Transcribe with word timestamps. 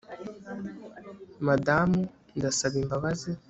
Madamu 1.47 1.99
Ndasaba 2.37 2.75
imbabazi 2.83 3.29